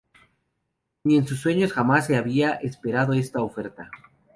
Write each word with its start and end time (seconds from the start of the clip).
Ni 1.03 1.15
en 1.15 1.27
sueños 1.27 1.73
jamás 1.73 2.07
se 2.07 2.15
había 2.17 2.53
esperado 2.53 3.13
esta 3.13 3.41
oferta. 3.43 3.91